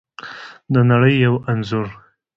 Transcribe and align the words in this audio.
د 0.73 0.75
نړۍ 0.91 1.15
یو 1.25 1.35
انځور 1.51 1.87